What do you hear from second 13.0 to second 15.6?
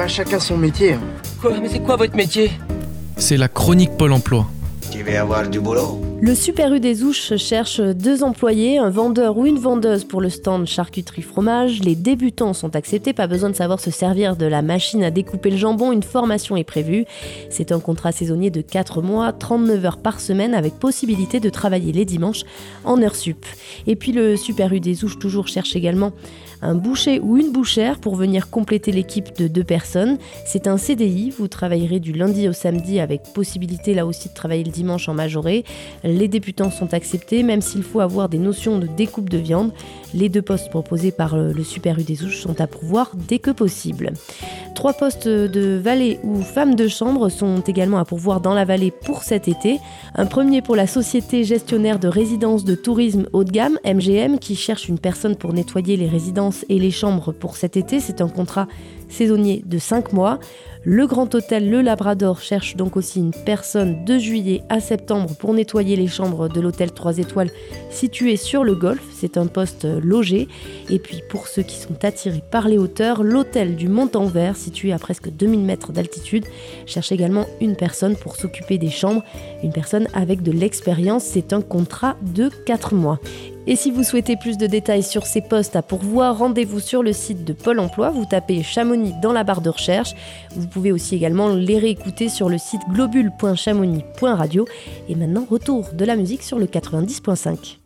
pas besoin de savoir se servir de la machine à découper le